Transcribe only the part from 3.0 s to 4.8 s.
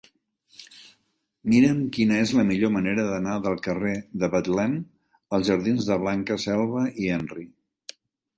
d'anar del carrer de Betlem